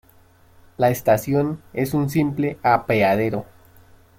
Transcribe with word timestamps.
La 0.77 0.89
estación 0.89 1.61
es 1.73 1.93
un 1.93 2.09
simple 2.09 2.57
apeadero. 2.63 3.45